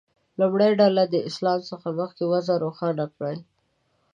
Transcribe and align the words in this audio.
لومړۍ 0.39 0.71
ډله 0.81 1.03
دې 1.11 1.19
د 1.23 1.25
اسلام 1.29 1.59
څخه 1.69 1.87
مخکې 1.99 2.23
وضع 2.31 2.55
روښانه 2.65 3.05
کړي. 3.15 3.37